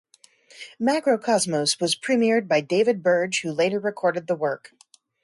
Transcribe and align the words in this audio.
"Makrokosmos" 0.81 1.79
was 1.79 1.95
premiered 1.95 2.47
by 2.47 2.59
David 2.59 3.03
Burge, 3.03 3.41
who 3.43 3.51
later 3.51 3.79
recorded 3.79 4.25
the 4.25 4.33
work. 4.35 4.71